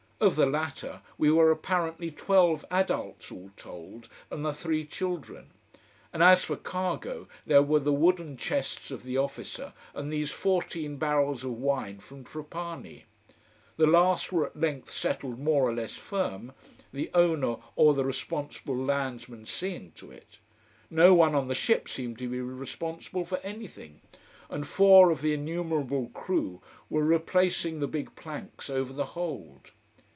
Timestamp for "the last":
13.77-14.31